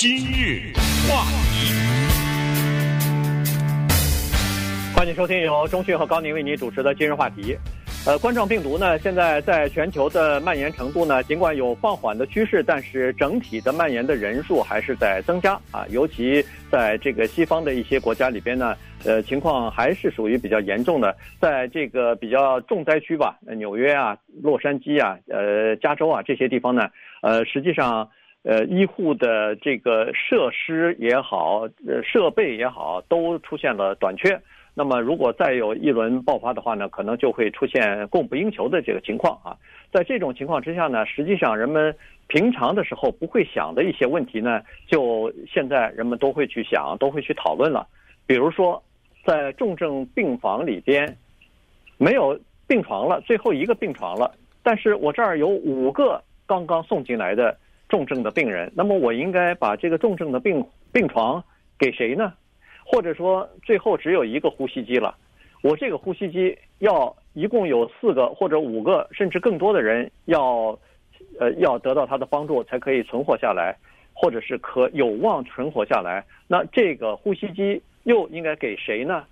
[0.00, 0.72] 今日
[1.10, 1.74] 话题，
[4.94, 7.56] 欢迎收听由中讯和高宁为您主持的今日话题。
[8.06, 15.84] 呃，冠状病毒呢，现在在全球的蔓延程度呢，尽管有放缓的趋势，但是整体的蔓延的人数还是在增加啊。
[15.90, 21.12] 尤其在这个西方的一些国家里边呢，呃，情况还是属于比较严重的。
[21.40, 26.88] 在这个比较重灾区吧，纽约啊、洛杉矶啊、呃、加州啊这些地方呢，
[27.20, 28.08] 呃，实际上。
[28.44, 34.40] 呃，医护的这个设施也好，呃，设备也好，都出现了短缺。
[34.74, 39.56] 那么，如果再有一轮爆发的话呢，可能就会出现供不应求的这个情况啊。
[39.92, 41.94] 在这种情况之下呢，实际上人们
[42.28, 47.86] 平常的时候不会想的一些问题呢，就现在人们都会去想，都会去讨论了。
[48.24, 48.80] 比如说，
[49.26, 51.16] 在重症病房里边
[51.98, 57.58] 没有病床了，最后一个病床了，但是我这儿有五个刚刚送进来的。
[57.88, 61.42] 重症的病人，那么我应该把这个重症的病病床
[61.78, 62.34] 给谁呢？
[62.84, 65.16] 或者说最后只有一个呼吸机了，
[65.62, 70.78] 我这个呼吸机要一共有四个或者五个甚至更多的人要，
[71.38, 73.74] 呃，要得到他的帮助才可以存活下来，
[74.12, 76.24] 或者是可有望存活下来。
[76.46, 79.24] 那这个呼吸机又应该给谁呢？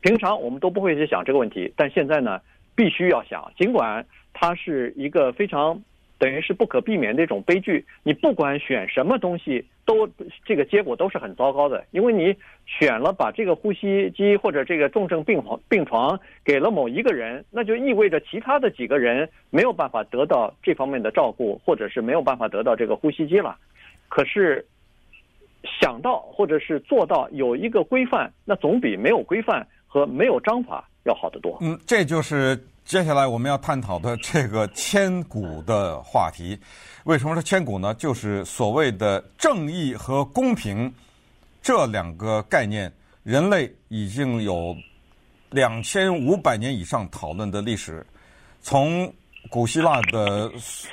[0.00, 2.40] 平常我们都不会去想这个问题，但现在呢，
[2.74, 5.82] 必须要想，尽管它是一个非常。
[6.18, 7.84] 等于是不可避免的一种悲剧。
[8.02, 10.08] 你不管选什么东西，都
[10.44, 11.84] 这个结果都是很糟糕的。
[11.92, 12.34] 因为你
[12.66, 23.56] 选了把这个呼吸机或者这个重症病房病床给了某一个人，那就意味着其他的几个人没有办法得到这方面的照顾，或者是没有办法得到这个呼吸机了。
[24.08, 24.66] 可是
[25.80, 31.58] 想到或者是做到有一个规范，那总比没有规范和没有章法要好得多。
[31.60, 32.58] 嗯，这就是。
[32.88, 36.58] 接下来我们要探讨的这个千古的话题，
[37.04, 37.92] 为什么说千古呢？
[37.92, 40.90] 就是所谓的正义和公平
[41.60, 42.90] 这两个概念，
[43.24, 44.74] 人类已经有
[45.50, 48.06] 两千五百年以上讨论的历史。
[48.62, 49.12] 从
[49.50, 50.88] 古希腊的苏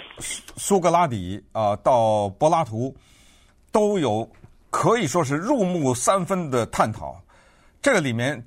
[0.58, 2.94] 苏格拉底啊，到柏拉图，
[3.72, 4.30] 都有
[4.70, 7.16] 可以说是入木三分的探讨。
[7.82, 8.44] 这个里面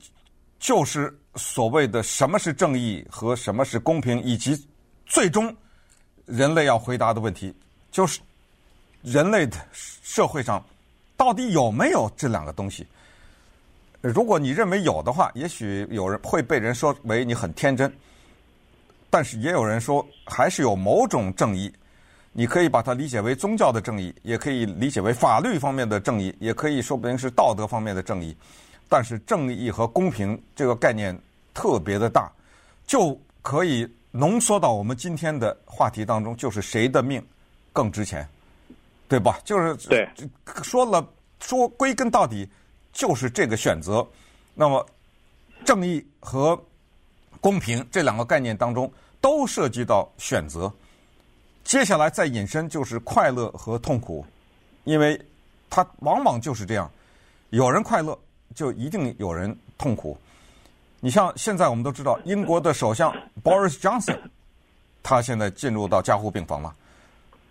[0.59, 1.17] 就是。
[1.37, 4.61] 所谓的什么是正义和什么是公平，以及
[5.07, 5.55] 最终
[6.27, 7.55] 人类要回答的问题，
[7.93, 8.19] 就是
[9.03, 10.61] 人类的社会上
[11.17, 12.85] 到底有没有这两个东西？
[14.01, 17.93] 如果你认为有的话，也许有人会被人说为你很天真，
[19.09, 21.73] 但是也有人说还是有某种正义。
[22.33, 28.37] 你可以把它理解为宗教的正义，也可以理解为法律方面的正义，也可以说不定是道德方面的正义。
[28.88, 31.19] 但是正义和公平这个概念。
[31.54, 32.31] 特别的大，
[32.87, 37.21] 就可以浓缩到我们今天的话题当中，就是谁的命
[37.72, 38.25] 更值钱，
[39.09, 39.41] 对吧？
[39.44, 40.09] 就是对，
[40.62, 41.04] 说了
[41.41, 42.49] 说归根到底
[42.93, 44.06] 就是这个选择。
[44.54, 44.87] 那么
[45.65, 46.56] 正义和
[47.41, 48.88] 公平这两个概念当中
[49.20, 50.72] 都涉及到选择。
[51.65, 54.25] 接下来再引申就是快乐和痛苦，
[54.84, 55.20] 因为
[55.69, 56.88] 它往往就是这样，
[57.50, 58.16] 有人快乐
[58.59, 60.19] 就一定有人痛苦。
[60.99, 63.15] 你像现在我们都知道，英国的首相
[63.45, 64.19] Boris Johnson，
[65.01, 66.75] 他现在进入到加护病房了。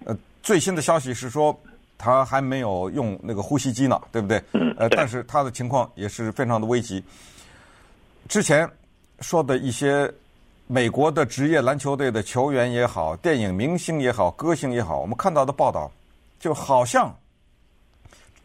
[0.03, 1.57] 呃，最新的消息是说
[1.97, 4.44] 他还没有用那个呼吸机呢，对不对？
[4.78, 7.01] 呃，但是他的情况也是非常的危急。
[8.28, 8.69] 之前
[9.22, 10.13] 说的一些
[10.67, 15.90] 美国的职业篮球队的球员也好，电影明星也好，歌星也好，我们看到的报道
[16.38, 17.17] 就好像，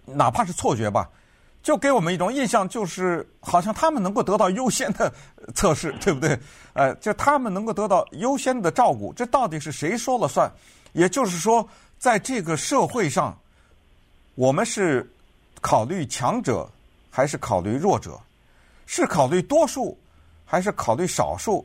[0.05, 1.11] 哪怕是错觉吧。
[1.63, 5.13] 就给我们一种印象，就是好像他们能够得到优先的
[5.55, 6.37] 测试，对不对？
[6.73, 10.51] 呃，就他们能够得到优先的照顾，这到底是谁说了算？
[10.93, 11.67] 也就是说，
[11.99, 13.39] 在这个社会上，
[14.35, 15.09] 我们是
[15.61, 16.69] 考虑强者
[17.11, 18.19] 还是考虑弱者？
[18.85, 19.97] 是考虑多数
[20.45, 21.65] 还是考虑少数？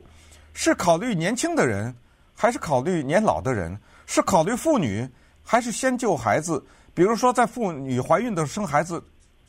[0.54, 1.92] 是考虑年轻的人
[2.36, 3.76] 还是考虑年老的人？
[4.06, 5.06] 是考虑妇女
[5.42, 6.64] 还是先救孩子？
[6.94, 9.02] 比如说，在妇女怀孕的生孩子。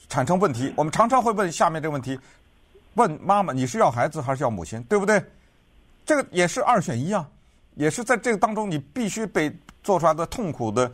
[0.09, 2.19] 产生问题，我们常常会问下面这个问题：
[2.95, 4.81] 问妈妈，你是要孩子还是要母亲？
[4.83, 5.23] 对不对？
[6.03, 7.29] 这个也是二选一啊，
[7.75, 10.91] 也是在这个当中你必须被做出来的痛苦的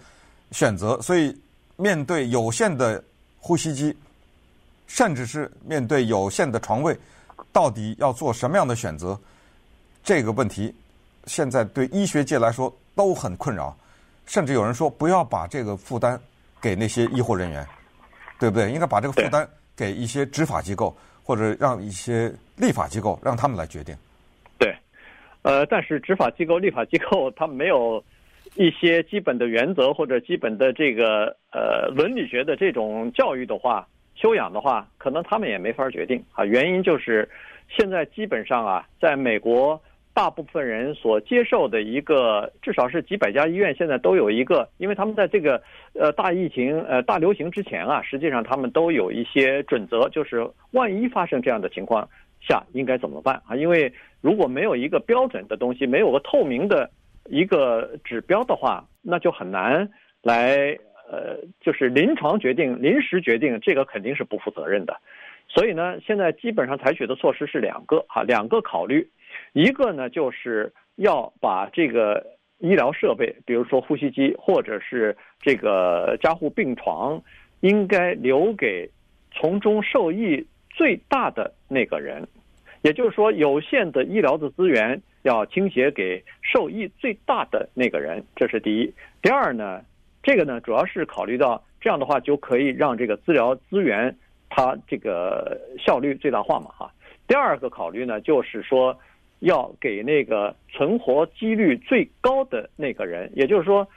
[0.51, 1.01] 选择。
[1.01, 1.35] 所以，
[1.77, 3.01] 面对有限的
[3.39, 3.95] 呼吸机，
[4.87, 6.97] 甚至是面对有限的床位，
[7.53, 9.17] 到底要做什么样的选择？
[10.03, 10.75] 这个问题
[11.25, 13.75] 现在对医学界来说都很困扰，
[14.25, 16.19] 甚至有人说不要把这个负担
[16.59, 17.65] 给那些医护人员。
[18.39, 18.71] 对不对？
[18.71, 23.95] 应该把这个负担给一些执法机构，或者让一些立法机构让他们来决定。
[24.57, 24.75] 对，
[25.41, 28.03] 呃，但是执法机构、立法机构他们没有
[28.55, 36.43] 一些基本的原则或者基本的这个呃伦理学的这种教育的话，修养的话，可能他们也没法决定啊。
[36.45, 37.29] 原因就是
[37.69, 39.81] 现在基本上啊，在美国。
[40.15, 45.61] 大部分人所接受的一个，至少是几百家医院现在都有一个，因为他们在这个
[45.93, 52.07] 呃大疫情呃大流行之前啊，实际上他们都有一些准则，就是万一发生这样的情况
[52.39, 53.57] 下应该怎么办啊？
[53.57, 53.91] 因为
[54.21, 56.89] 如果没有一个标准的东西，没有个透明的
[57.25, 59.89] 一个指标的话，那就很难
[60.21, 60.79] 来
[61.11, 64.95] 呃就是临床决定、临时决定，这个肯定是不负责任的。
[65.49, 69.05] 所以呢，现在基本上采取的措施是两个哈，两个考虑。
[69.55, 72.21] 一个呢，就是要把这个
[72.57, 77.21] 医疗设备，比如说呼吸机或者是这个加护病床，
[77.61, 78.89] 应该留给
[79.31, 82.27] 从中受益最大的那个人。
[82.81, 88.93] 也就是说，有限的医疗的资源要倾斜给受益最大的那个人，这是第一。
[89.21, 89.81] 第二呢，
[90.21, 94.13] 这个呢，主要是考虑到这样的话就可以让这个治疗资源
[94.49, 96.91] 它这个效率最大化嘛，哈。
[97.25, 98.93] 第二个考虑呢，就是说。
[99.45, 103.87] 要给那个存活几率最高的那个人，也就是说，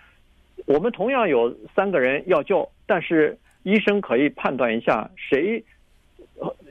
[0.67, 5.65] 我们同样有三个人要救，但是医生可以判断一下谁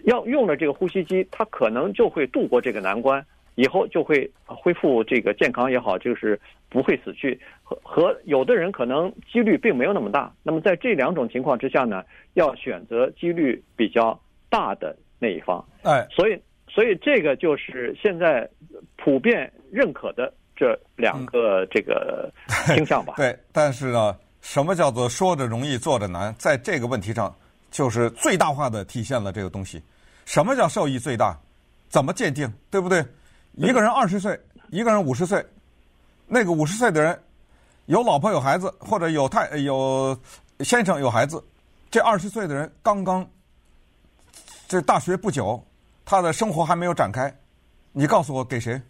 [0.03, 3.25] 要用了这个呼吸机，他可能就会度过这个难关，
[3.55, 6.39] 以后就会恢复这个健康也好，就是
[6.69, 7.39] 不会死去。
[7.63, 10.31] 和和有的人可能几率并没有那么大。
[10.43, 12.03] 那么在这两种情况之下呢，
[12.35, 14.19] 要选择几率比较
[14.51, 15.65] 大的那一方。
[15.81, 16.39] 哎，所以。
[16.77, 18.47] 所以这个就是现在
[18.97, 22.31] 普遍认可的这两个这个
[22.69, 23.15] 倾向吧。
[23.17, 26.31] 嗯、对，但是呢，什么叫做说着容易做着难？
[26.37, 27.35] 在这个问题上，
[27.71, 29.81] 就是最大化的体现了这个东西。
[30.25, 31.35] 什么叫受益最大？
[31.89, 32.47] 怎么鉴定？
[32.69, 33.03] 对不对？
[33.55, 34.39] 一个人二十岁，
[34.69, 35.43] 一个人五十岁，
[36.27, 37.19] 那个五十岁的人
[37.87, 40.15] 有老婆有孩子，或者有太有
[40.59, 41.43] 先生有孩子，
[41.89, 43.27] 这二十岁的人刚刚
[44.67, 45.59] 这大学不久。
[46.09, 47.31] 他的生活还没有展开，
[47.91, 48.81] 你告诉我给谁？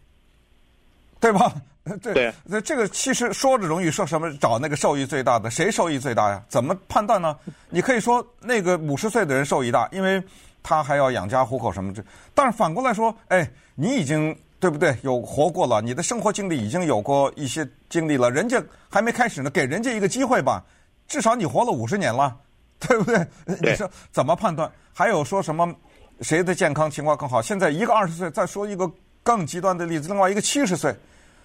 [1.20, 1.52] 对吧？
[2.04, 6.44] 这对这个其实说着容易，说什么找那个受益最大的，谁受益最大呀？
[6.48, 7.36] 怎么判断呢？
[7.72, 10.22] 你可以说那个五十岁的人受益大，因为
[10.62, 12.06] 他还要养家糊口什么的。
[12.36, 14.96] 但是反过来说，哎，你已经对不对？
[15.02, 20.64] 有活过了，你的生活经历已经有过一些经历了，人家还没开始呢，给人家一个机会吧。
[21.08, 22.38] 至少你活了五十年了，
[22.78, 23.06] 对不？
[23.12, 23.26] 对
[23.60, 24.72] 你说怎么判断？
[24.94, 25.74] 还有说什么？
[26.22, 27.40] 谁的健康情况更好？
[27.42, 28.92] 现在一个二十岁，再说一个
[29.22, 30.96] 更极端的例子，另外一个七十岁，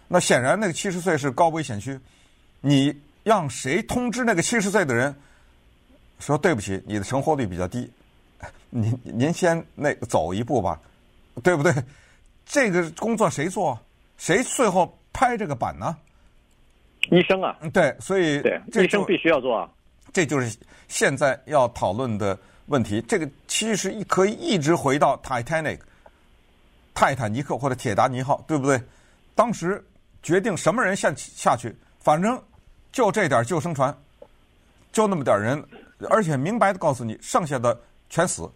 [0.09, 1.99] 那显然那个七十岁是高危险区。
[2.61, 5.15] 你让谁通知那个七十岁的人
[6.19, 7.91] 说对不起，你的成活率比较低，
[8.71, 10.81] 您您先那走一步吧，
[11.43, 11.73] 对不对？
[12.47, 13.79] 这个工作谁做？
[14.17, 15.97] 谁最后拍这个板呢？
[17.11, 19.69] 医生啊，对，所以对，医生必须要做啊。
[20.13, 20.57] 这就是
[20.89, 22.39] 现在要讨论的。
[22.73, 25.79] 问题，这个其实可以一直回到 Titanic，
[26.95, 28.81] 泰坦尼克或者铁达尼号，对不对？
[29.35, 29.85] 当时
[30.23, 32.43] 决定什么人下下去，反正
[32.91, 33.95] 就这点救生船，
[34.91, 35.63] 就那么点人，
[36.09, 37.79] 而且明白的告诉你，剩下的
[38.09, 38.51] 全死，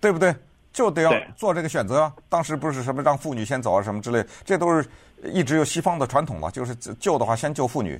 [0.00, 0.34] 对不对？
[0.72, 2.12] 就得要做这个选择啊。
[2.28, 4.84] 当时不是什么让妇女先走啊什么之类，这都是
[5.22, 7.96] 一直有西方的传统嘛，就是救的话先救妇女，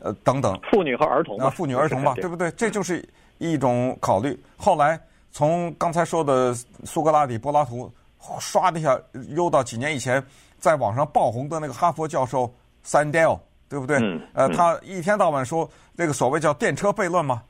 [0.00, 0.60] 呃等等。
[0.70, 2.50] 妇女和儿童啊，妇女儿童嘛，对不对？
[2.50, 3.02] 这就是。
[3.38, 4.38] 一种考虑。
[4.56, 5.00] 后来
[5.30, 7.92] 从刚才说的苏格拉底、柏拉图，
[8.40, 8.98] 唰的一下
[9.30, 10.24] 又到几年以前，
[10.58, 12.52] 在网上爆红的那个哈佛教授
[12.86, 13.38] Sandel，
[13.68, 13.98] 对不对？
[13.98, 17.42] 嗯嗯、呃，他一天到晚说那个所谓叫电车悖论嘛，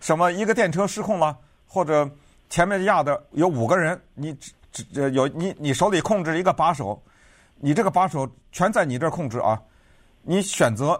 [0.00, 2.08] 什么一个电车失控了，或者
[2.48, 7.02] 前面压的有五个人，你只只有你你手里控制一个把手，
[7.56, 9.60] 你这个把手全在你这儿控制啊，
[10.22, 10.98] 你选择，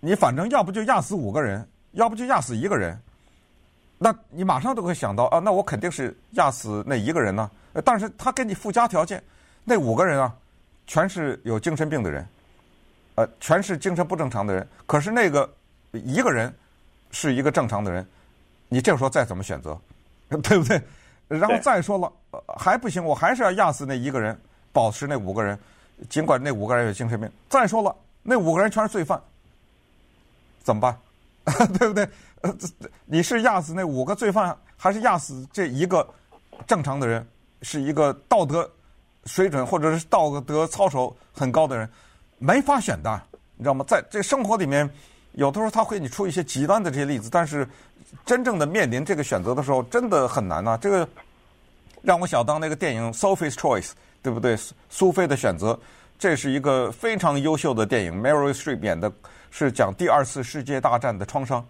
[0.00, 3.00] 你反正要不就压死五个人，要不就压死一个人。
[3.98, 7.50] 那你马上都会想到啊，那我肯定是压死那一个人呢。
[7.84, 9.22] 但是他给你附加条件，
[9.64, 10.34] 那五个人啊，
[10.86, 12.26] 全是有精神病的人，
[13.16, 14.66] 呃，全是精神不正常的人。
[14.86, 15.48] 可是那个
[15.92, 16.52] 一个人
[17.10, 18.06] 是一个正常的人，
[18.68, 19.78] 你这个时候再怎么选择，
[20.42, 20.80] 对不对？
[21.28, 22.12] 然后再说了，
[22.56, 24.38] 还不行，我还是要压死那一个人，
[24.72, 25.58] 保持那五个人，
[26.08, 27.30] 尽管那五个人有精神病。
[27.48, 29.20] 再说了，那五个人全是罪犯，
[30.62, 30.98] 怎么办？
[31.78, 32.08] 对不对？
[32.42, 32.54] 呃，
[33.06, 36.08] 你是压死那五个罪犯，还是压死这一个
[36.66, 37.26] 正常的人？
[37.62, 38.70] 是一个道德
[39.24, 41.90] 水准或者是道德操守很高的人，
[42.38, 43.20] 没法选的，
[43.56, 43.84] 你知道吗？
[43.88, 44.88] 在这生活里面，
[45.32, 47.68] 有的时候他会给你出一些极端的这些例子，但是
[48.24, 50.76] 真正的面临这个选择的时候，真的很难呐、啊。
[50.76, 51.08] 这个
[52.00, 53.88] 让我想到那个电影《Sophie's Choice》，
[54.22, 54.56] 对不对？
[54.88, 55.76] 苏菲的选择，
[56.18, 59.10] 这是一个非常优秀的电影，Meryl Streep 演的，
[59.52, 61.64] 是讲第二次世界大战的创伤。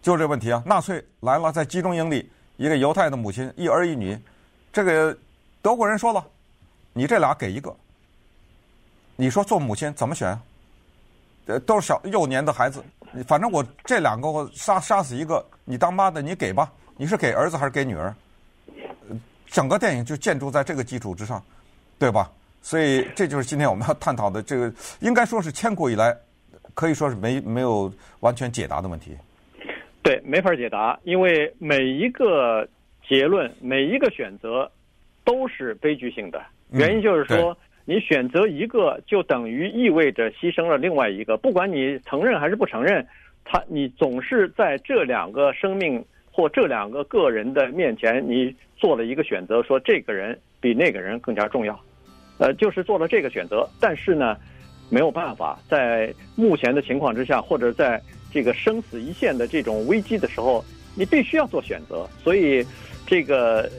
[0.00, 4.16] 就这问题啊，纳粹来了，在集中营里，一个犹太的母亲，一儿一女，
[4.72, 5.16] 这个
[5.60, 6.24] 德国人说了，
[6.92, 7.74] 你这俩给一个，
[9.16, 10.38] 你说做母亲怎么选？
[11.46, 12.80] 呃，都是小幼年的孩子，
[13.26, 18.14] 反正我这两个我杀杀死一个，你当妈的你给吧，你是给儿子还是给女儿？
[19.48, 21.42] 整个电影就建筑在这个基础之上，
[21.98, 22.30] 对吧？
[22.62, 26.16] 所以这就是今天我们要探讨的这个， 应该说是千古以来
[26.72, 29.14] 可以说是没没有完全解答的问题。
[30.02, 32.66] 对，没法解答，因为每一个
[33.06, 34.70] 结论、每一个选择
[35.24, 36.40] 都是悲剧性的。
[36.70, 41.36] 原因就是说，嗯、你选择一个，就等于意味着牺牲了另外一个。
[41.36, 43.06] 不管你承认还是不承认，
[43.44, 48.54] 他你总是在这两个生命或这两个个人的面前，你。
[48.82, 51.78] 做了一个选择，说这个人比那个人更加重要，
[52.42, 53.68] 呃，就是做了这个选择。
[53.78, 54.36] 但是呢，
[54.90, 60.64] 没有办法，在目前的情况之下，或者在这个生死一线的这种危机的时候，
[60.96, 62.04] 你必须要做选择。
[62.20, 62.66] 所以，
[63.06, 63.70] 这个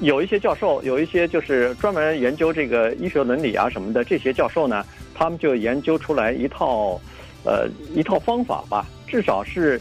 [0.00, 7.00] 有一些教授，有一些就是专门研究这个医学伦理啊什么的这些教授呢，他们就研究出来一套，
[7.44, 9.80] 呃，一套方法吧，至少是，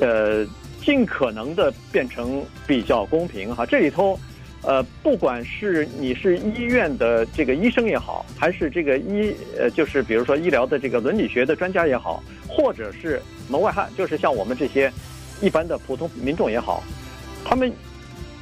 [0.00, 0.46] 呃。
[0.80, 4.18] 尽可能的变成比较公平哈，这里头，
[4.62, 14.92] 呃，不管是你是医院的这个医生也好，还是这个医呃，就是比如说医疗的这个伦理学的专家也好，或者是门外汉，就是像我们这些
[15.40, 16.82] 一般的普通民众也好，
[17.44, 17.72] 他们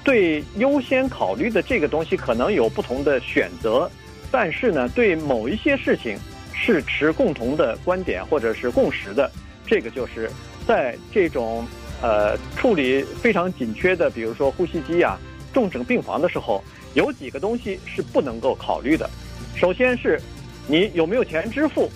[0.03, 3.91] 对优先考虑的这个东西可能有不同的选择，
[4.31, 6.19] 但是呢，对某一些事情
[6.53, 9.31] 是持共同的观点或者是共识的，
[9.67, 10.31] 这个就是
[10.67, 11.67] 在这种。
[12.03, 15.19] 呃，处理非常紧缺的，比如说呼吸机啊、
[15.57, 19.09] 重症病房的时候，有几个东西是不能够考虑的。
[19.57, 20.21] 首先是，
[20.69, 21.91] 你有没有钱支付，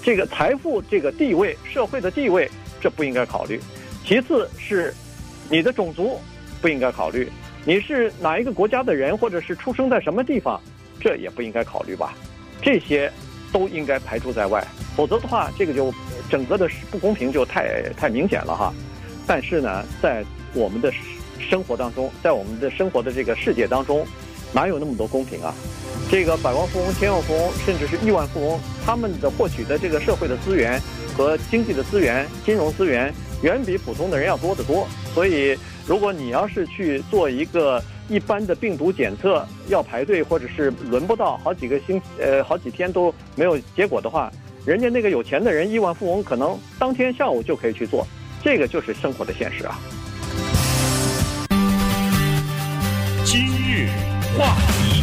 [0.00, 2.48] 这个财富、这个地位、社会的地位，
[2.80, 3.60] 这不应该考虑。
[4.04, 4.94] 其次是，
[5.50, 6.20] 你的种族
[6.62, 7.28] 不应该考虑，
[7.64, 10.60] 你是哪一个国家的人，或者是出生在什么地方，
[11.00, 12.14] 这也不应该考虑吧。
[12.62, 13.10] 这些
[13.52, 15.92] 都应该排除在外，否则的话，这个就
[16.30, 18.72] 整个的不公平就太太明显了哈。
[19.26, 20.24] 但是呢，在
[20.54, 20.92] 我们的
[21.48, 24.06] 生活当中，在我们的生活的这个世界当中，
[24.52, 25.54] 哪有那么多公平啊？
[26.10, 30.80] 这个百万富翁、千万富翁，甚至是亿万富翁，他们的获取的这个社会的资源
[31.16, 34.86] 和经济的资源、金融资源，远比普通的人要多得多。
[35.14, 44.30] 所以，如果你要是去做一个一般的病毒检测，要排队或者是轮不到好几个星，呃，好几天都没有结果的话，
[44.66, 48.06] 人家那个有钱的人，亿万富翁，可能当天下午就可以去做。
[48.42, 49.80] 这个就是生活的现实啊！
[54.36, 55.02] 话题，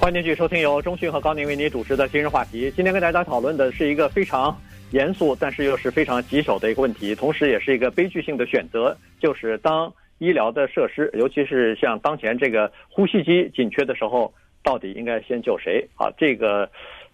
[0.00, 2.70] 欢迎继续收听由中讯和高宁为您主持的今日话题。
[2.70, 4.56] 今天跟大家讨论的是一个非常
[4.92, 14.32] 严肃，但是又是非常棘手的一个问题，同时也是一个悲剧性的选择，就是当医疗的设施，尤其是像当前这个呼吸机紧缺的时候，
[14.62, 16.10] 到底应该先救谁啊？
[16.16, 16.70] 这个。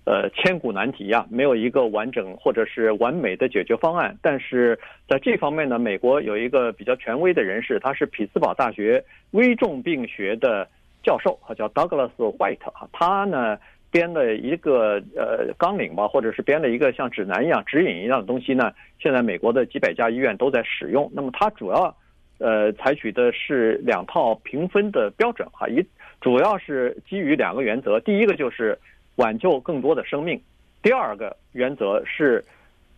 [0.08, 4.16] 呃，千古难题呀，没有一个完整或者是完美的解决方案。
[4.22, 10.66] 但是在这方面呢，美国有一个比较权威的人士，他是匹兹堡大学危重病学的
[11.02, 12.88] 教授，他叫 Douglas White 啊。
[12.90, 13.58] 他呢
[13.90, 18.72] 编了一个呃纲领吧，或者是编了一个像指南一样、指引一样的东西呢。
[18.98, 21.10] 现在美国的几百家医院都在使用。
[21.12, 21.94] 那么他主要
[22.38, 25.84] 呃采取的是两套评分的标准哈，一
[26.18, 28.78] 主要是基于两个原则，第一个就是。
[29.18, 30.40] 挽救更多的生命，
[30.80, 32.44] 第二个原则是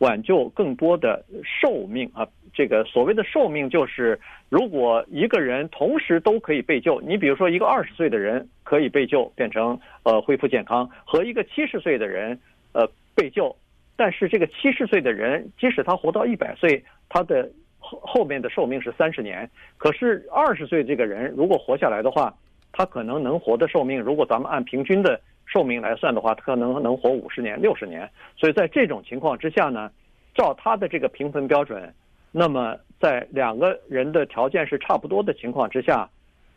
[0.01, 2.29] 挽救更多的寿命啊。
[2.53, 12.39] 这个所谓的寿命，就是如果一个人同时都可以被救，你比如说一个二十岁的人可以被救变成呃恢复健康，和一个七十岁的人
[12.73, 13.57] 呃被救，
[13.97, 19.49] 但是这个七十岁的人即使他活到一百岁，他的后后面的寿命是三十年，
[19.79, 22.35] 可是二十岁这个人如果活下来的话，
[22.73, 25.19] 他可能能活的寿命，如果咱们按平均的。
[25.53, 28.09] 寿命来算的话，他可能能活五十年、六十年。
[28.37, 29.91] 所以在这种情况之下呢，
[30.33, 31.93] 照他的这个评分标准，
[32.31, 36.09] 那么在两个人的条件是差不多的情况之下，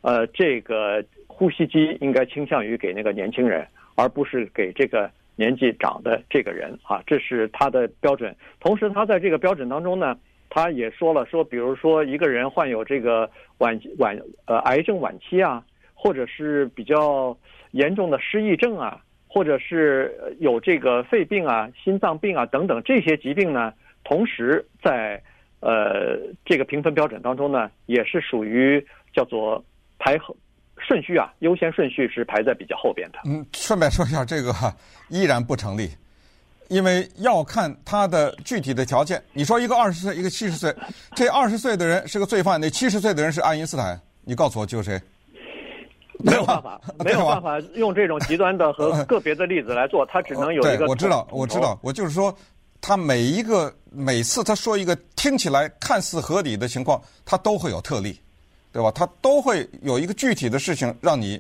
[0.02, 7.02] 呃，这个呼吸机应该倾向于给那个年轻人，而不是给这个年纪长的这个人啊。
[7.08, 8.36] 这是他的标准。
[8.60, 10.16] 同时，他在这个标准当中呢，
[10.52, 17.36] 他也说了说，比如说一个人患有这个晚晚呃癌症晚期啊，或者是比较。
[17.74, 25.22] 严重的失忆症啊，或者是有这个肺病啊、心脏病啊等等这些疾病呢，同时在
[25.60, 29.64] 呃这个评分标准当中呢，也是属于叫做
[29.98, 30.36] 排后
[30.78, 33.20] 顺序啊，优先顺序是排在比较后边的。
[33.26, 34.54] 嗯，顺便说一下，这个
[35.10, 35.90] 依然不成立，
[36.68, 39.20] 因为要看他的具体的条件。
[39.34, 40.72] 你说一个二十岁，一个七十岁，
[41.16, 45.02] 这二十岁的人是个罪犯，那七十岁的人是爱因斯坦，你告诉我救谁？
[46.24, 50.88] 没有办法，没有办法用这种极端的和个别的例子来做，他只能有一个。
[50.88, 52.36] 我知道，我知道，我就是说，
[52.82, 58.20] 他每一个每次他说一个听起来看似合理的情况，他都会有特例。
[58.72, 58.90] 对吧？
[58.90, 61.40] 他都会有一个具体的事情让你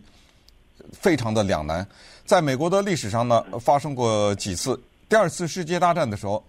[0.92, 1.84] 非常的两难。
[2.25, 4.80] 在美国的历史上呢，发生过几次。
[5.10, 6.46] 第二次世界大战的时候，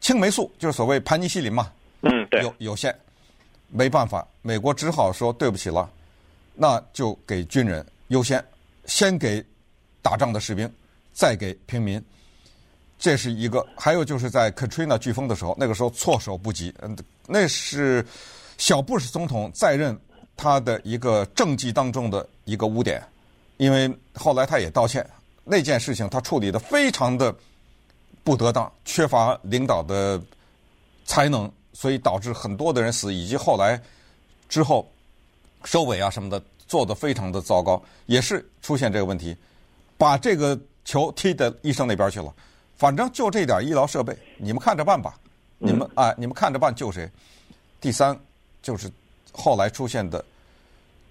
[0.00, 2.96] 青霉素就是所谓盘尼西林嘛，嗯，对，有有限，
[3.68, 5.86] 没办法，美国只好说对不起了，
[6.58, 8.44] 那就给军人优先，
[8.86, 9.44] 先给
[10.02, 10.70] 打仗的士兵，
[11.12, 12.04] 再给平民。
[12.98, 13.64] 这是一个。
[13.76, 16.96] 还有就是在 Katrina 飓风的时候，那个时候措手不及，嗯，
[17.26, 18.04] 那是。
[18.60, 19.96] 小布什总统在任，
[20.36, 23.00] 他的一个政绩当中的一个污点，
[23.56, 25.08] 因为后来他也道歉，
[25.44, 27.32] 那件事情他处理的非常的
[28.24, 30.20] 不得当，缺乏领导的
[31.04, 33.80] 才能，所以导致很多的人死，以及后来
[34.48, 34.90] 之后
[35.64, 39.36] 收尾啊什么的做得非常的糟糕，也是出现这个问题，
[39.96, 42.34] 把这个球踢到医生那边去了，
[42.76, 45.18] 反正就这点医疗设备，你们看着办吧，
[45.58, 47.10] 你们啊，你们看着办救谁？
[47.80, 48.18] 第三。
[48.60, 48.90] 就是
[49.32, 50.22] 后来出现的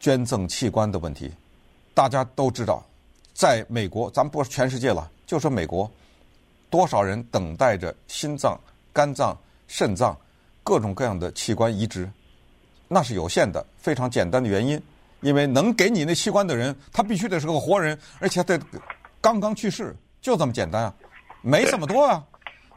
[0.02, 1.32] 捐赠器官的问题，
[1.94, 2.86] 大家都知道，
[3.34, 5.90] 在美国，咱们不说全世界了，就说美国，
[6.70, 8.60] 多少人等待着心脏、
[8.92, 9.36] 肝脏、
[9.68, 10.16] 肾脏
[10.62, 12.08] 各种各样的器官移植，
[12.88, 13.66] 那是有限的。
[13.78, 14.82] 非常简单的原因，
[15.22, 18.60] 因为能给你那器官的人，他必须得是个活人，而且得
[19.22, 20.94] 刚刚去世，就这么简单啊，
[21.42, 22.24] 没这么多啊。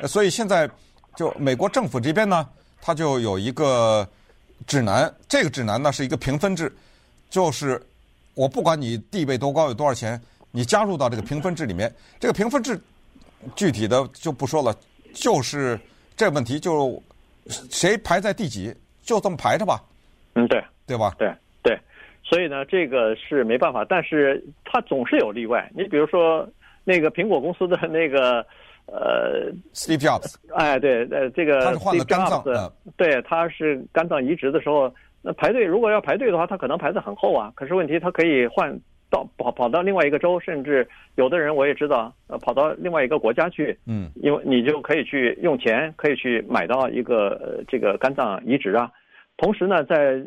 [0.07, 0.71] 所以现在
[1.17, 2.49] 就美国政府这边呢，
[2.81, 4.09] 他就有一个。
[4.67, 6.71] 指南，这个指南呢是一个评分制，
[7.31, 7.83] 就是
[8.35, 11.91] 我不管你地位多高，有多少钱，你加入到这个评分制里面，
[12.21, 12.79] 这个评分制
[13.57, 14.77] 具体的就不说了，
[15.15, 15.81] 就是
[16.15, 17.03] 这问题就
[17.71, 19.83] 谁排在第几，就这么排着吧。
[20.45, 21.13] 嗯，对，对吧？
[21.19, 21.33] 对
[21.63, 21.79] 对，
[22.23, 25.71] 所以呢，这个是没办法，但是它总是有例外。
[25.75, 26.49] 你比如说
[26.85, 28.45] 那个苹果公司的那个。
[28.93, 37.53] 呃，Steve Jobs，哎，对，呃，这个他是换了肝脏，嗯、对，他是肝脏移植的时候，那排队如果要排队的话，他可能排得很后啊。
[37.55, 38.77] 可是问题他可以换
[39.09, 48.91] 到跑跑到另外一个州，甚至有的人我也知道，呃，跑到另外一个国家去，嗯，因为你就可以去用钱可以去买到一个呃这个肝脏移植啊。
[49.41, 50.23] 同时呢，在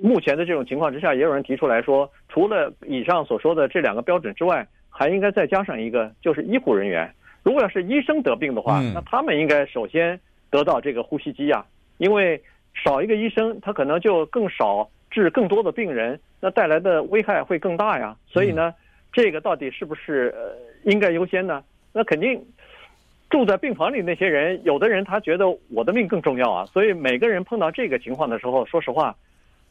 [0.00, 7.12] 目前的这种情况之下，也有人提出来说，除了以上所说的这两个标准之外，还应该再加上一个，就是医护人员。
[7.42, 10.18] 如果要是医生得病的话，那他们应该首先
[10.50, 11.62] 得到这个呼吸机呀，
[11.98, 12.42] 因为
[12.72, 18.16] 少一个医生，他可能就更少治更多的病人，那带来的危害会更大呀。
[18.26, 18.72] 所以呢，
[19.12, 20.56] 这个到底是不是呃
[20.90, 21.62] 应该优先呢？
[21.92, 22.42] 那肯定
[23.32, 26.64] 住在病房里那些人，有的人他觉得我的命更重要啊。
[26.66, 29.16] 所以每个人碰到这个情况的时候，说实话，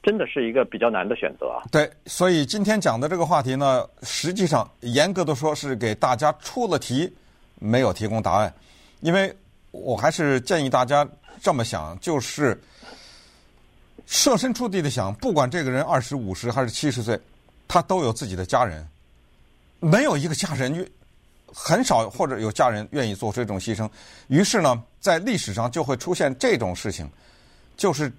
[0.03, 1.63] 真的是一个比较难的选择啊。
[1.71, 7.09] 对，所以今天讲的这个话题呢，实际上严格的说是给大家出了题。
[7.63, 8.51] 没有提供答案，
[9.01, 9.31] 因为
[9.69, 11.07] 我还是建议大家
[11.39, 12.59] 这么想，就是
[14.07, 17.19] 设身处地的想，不管这个人二十五十还是七十岁，
[17.67, 18.83] 他都有自己的家人，
[19.79, 20.73] 没有一个家人
[21.53, 23.89] 很少或者有家人愿意做出这种牺牲。
[24.27, 27.09] 于是呢，在历史上就会出现这种事情，
[27.77, 28.11] 就是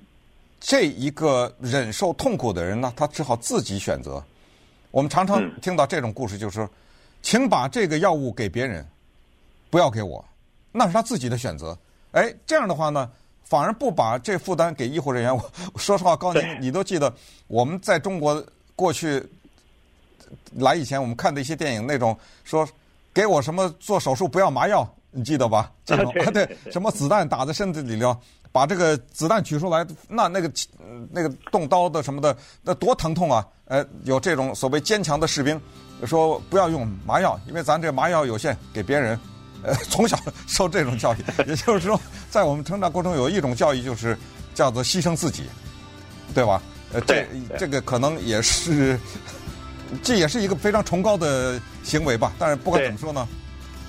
[0.61, 4.23] 这一个忍受痛苦的人呢，他只好自己选择。
[4.91, 6.69] 我们常常听到这种故事，就是说，
[7.23, 8.87] 请把这个药物给别人。
[9.71, 10.23] 不要给我，
[10.71, 11.75] 那是他自己的选择。
[12.11, 13.11] 哎，这样的话呢，
[13.43, 15.35] 反而不把这负担给医护人员。
[15.35, 17.11] 我说实话，高宁，你都记得
[17.47, 18.45] 我们在中国
[18.77, 19.27] 过去
[20.57, 22.15] 来以前，我们看的一些电影，那种
[22.45, 22.69] 说
[23.13, 25.71] 给我什么做手术不要麻药，你记得吧？
[25.85, 28.19] 这种啊， 对，什么子弹打在身子里了，
[28.51, 30.51] 把这个子弹取出来，那那个
[31.11, 33.47] 那个动刀的什么的，那多疼痛啊！
[33.67, 35.61] 呃，有这种所谓坚强的士兵
[36.05, 39.19] 说不要用麻药，因为咱这麻药有限，给别人。
[39.65, 44.19] 呃， 从小受这种教育，也就是说，在我们成长过程中有一种教育，就是
[44.55, 45.45] 叫做牺牲自己，
[46.35, 46.61] 对吧？
[46.93, 47.25] 呃，这
[47.57, 48.99] 这个可能也是，
[50.03, 52.33] 这也是一个非常崇高的行为吧。
[52.39, 53.27] 但是不管怎么说呢，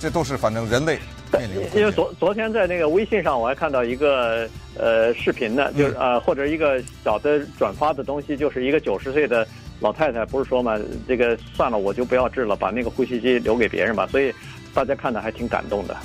[0.00, 0.98] 这都是反正人类
[1.32, 1.78] 面临的。
[1.78, 9.46] 因为昨昨天在那个微信上，我还看到一个呃视频呢，就是呃或者一个小的转发的东西，就是一个九十岁的
[9.80, 14.06] 老太太，不是说嘛，这个算了，我就不要治了，把那个呼吸机留给别人吧。
[14.06, 14.32] 所以。
[14.74, 15.96] 大家看的还挺感动的。